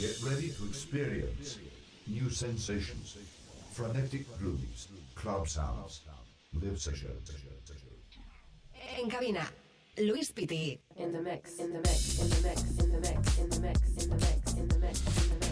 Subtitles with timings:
[0.00, 1.58] Get ready to experience
[2.06, 3.18] new sensations,
[3.70, 6.00] frenetic grooves, club sounds,
[6.54, 7.30] live sessions.
[8.96, 9.46] En cabina,
[9.98, 10.78] Luis Pitti.
[10.96, 13.98] In the mix, in the mix, in the mix, in the mix, in the mix,
[13.98, 15.49] in the mix, in the mix, in the mix,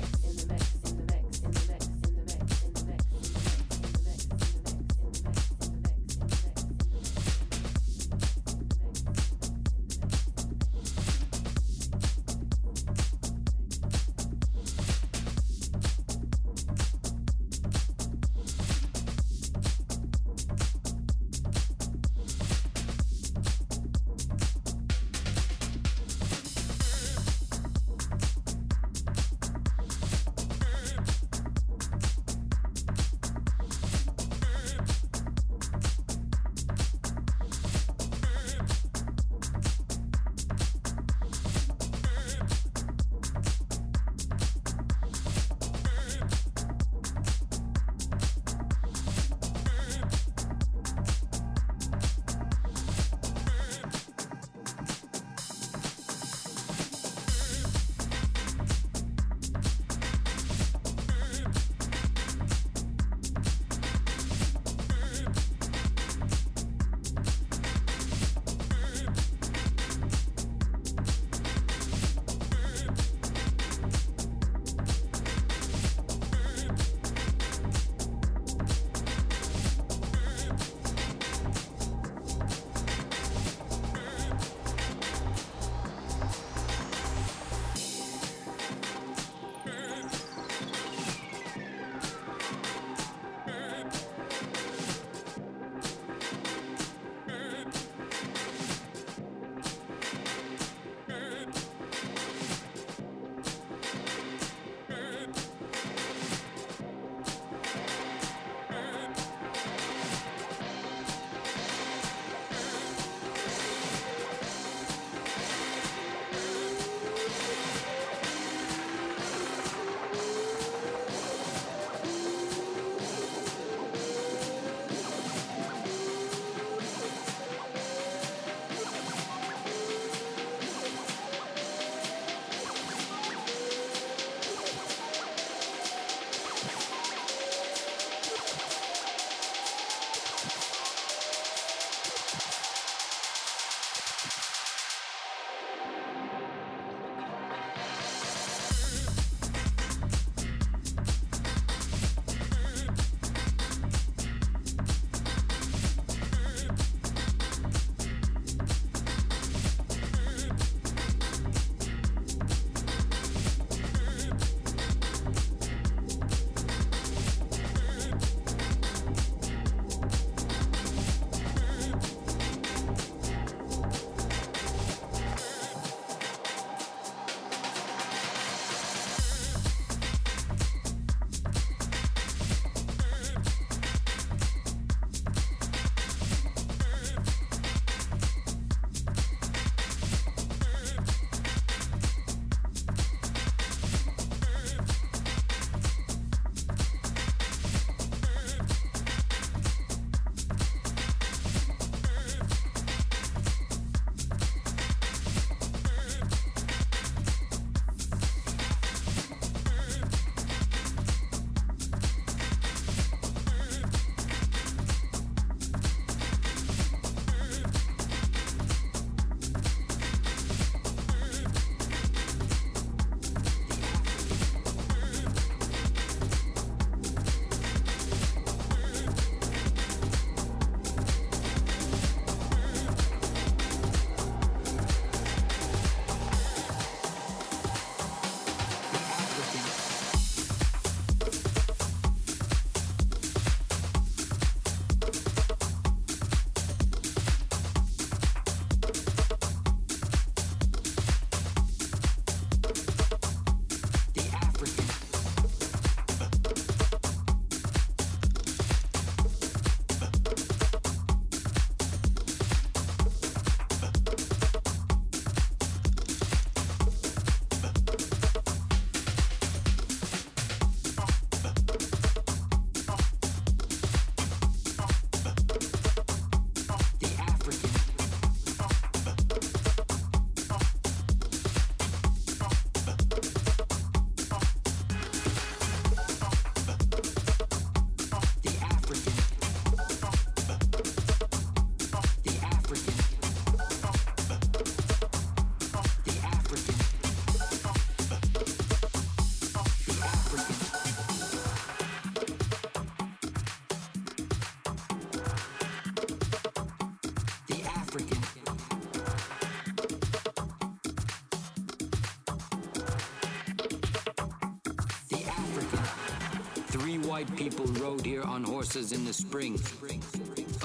[317.38, 319.61] people rode here on horses in the spring.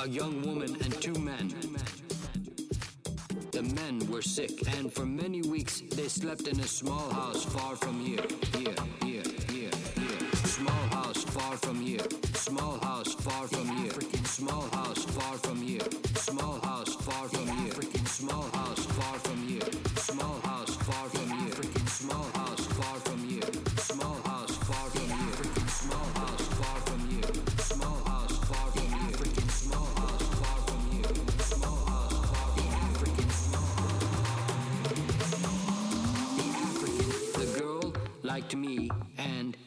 [0.02, 1.54] A young woman and two men.
[3.52, 7.76] The men were sick, and for many weeks they slept in a small house far
[39.24, 39.58] and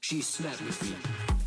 [0.00, 1.41] she slept with me.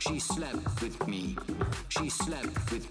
[0.00, 1.36] She slept with me.
[1.90, 2.89] She slept with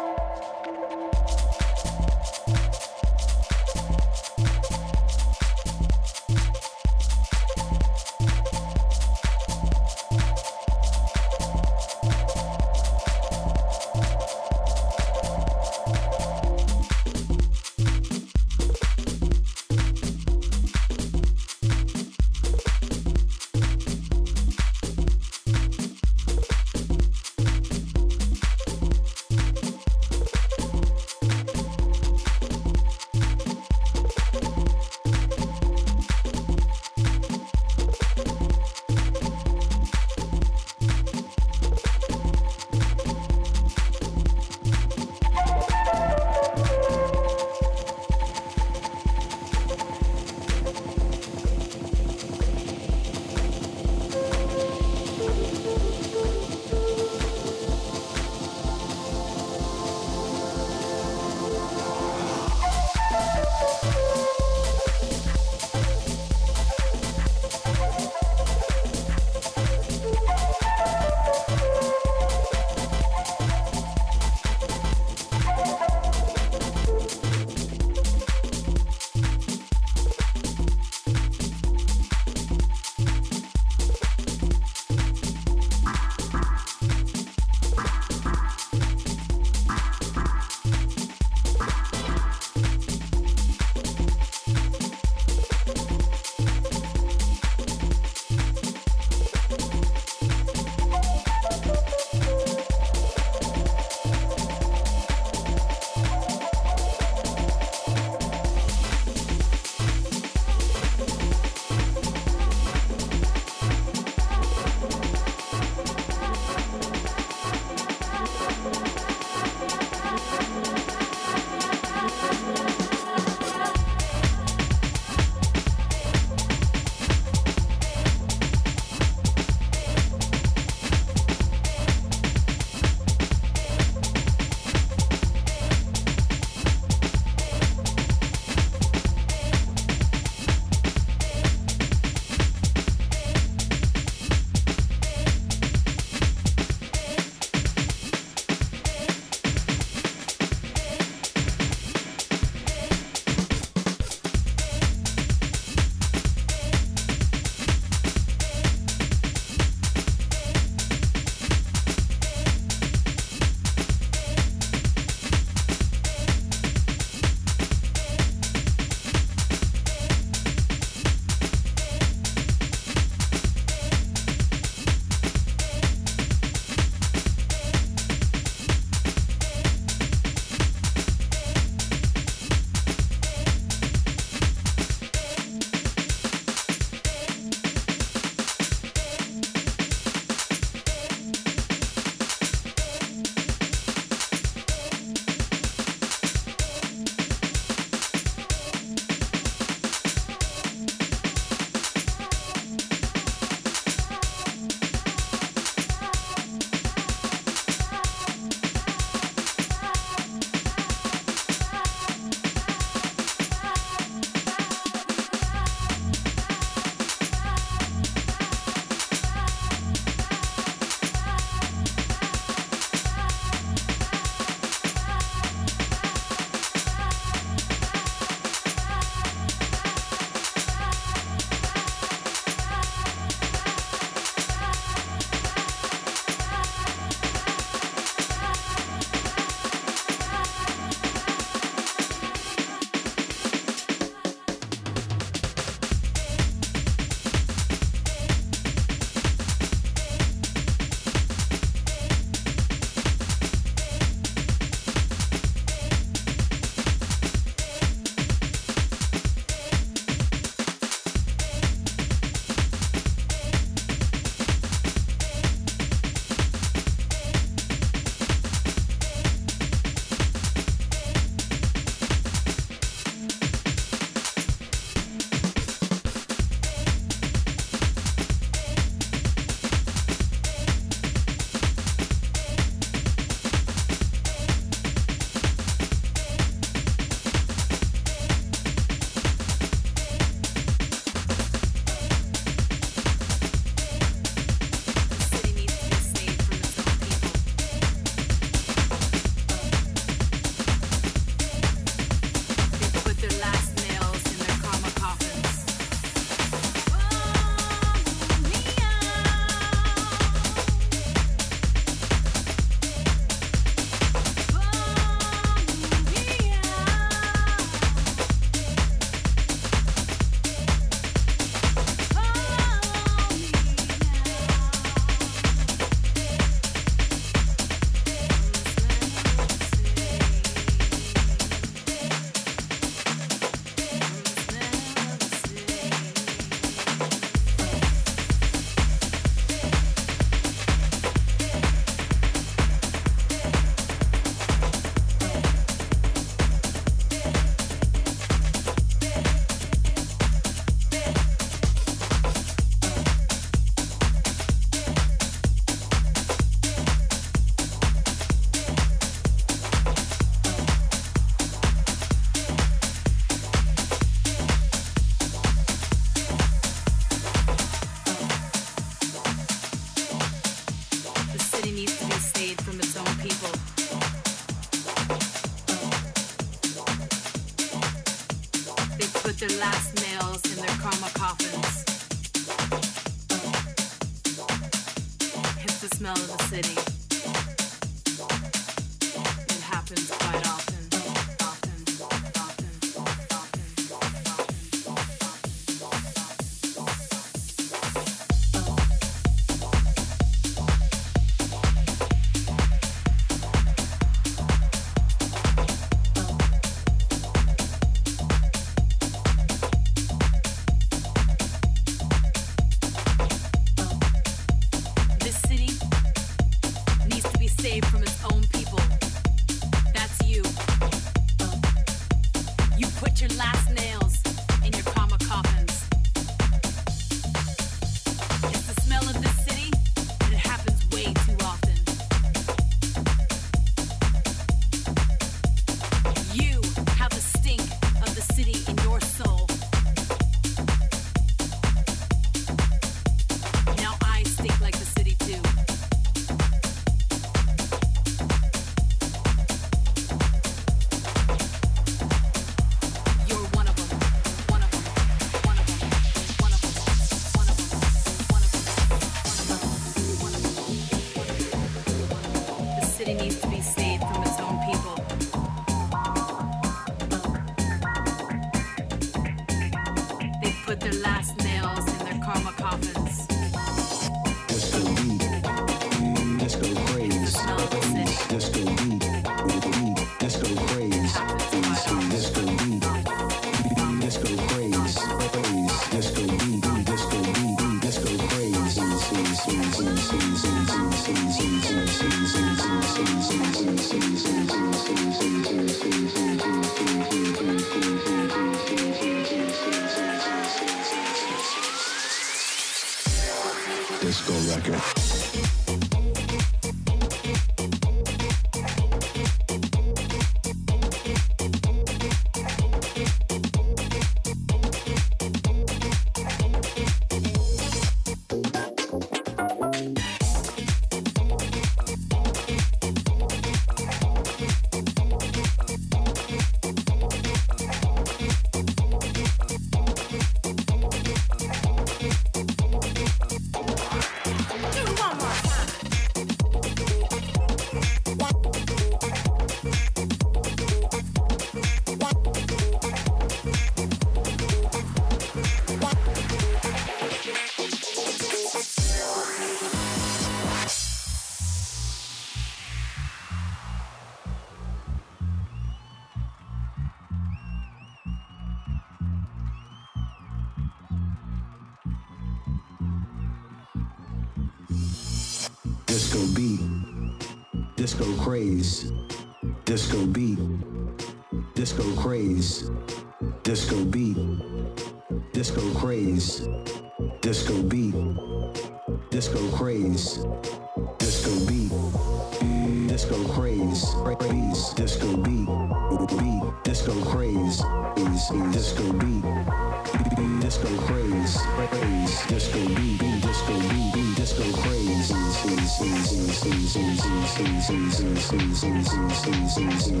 [599.48, 600.00] Thank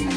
[0.00, 0.15] you.